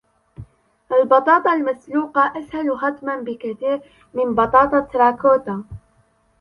البطاطا 0.91 1.53
المسلوقة 1.53 2.33
أسهل 2.39 2.71
هضما 2.71 3.15
بكثير 3.19 3.81
من 4.13 4.35
بطاطا 4.35 4.77
التراكوتا. 4.77 5.63